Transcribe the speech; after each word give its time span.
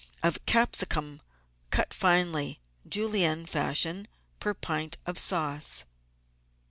of 0.23 0.43
capsicum 0.47 1.21
cut 1.69 1.93
finely. 1.93 2.59
Julienne 2.89 3.45
fashion, 3.45 4.07
per 4.39 4.55
pint 4.55 4.97
of 5.05 5.19
sauce. 5.19 5.85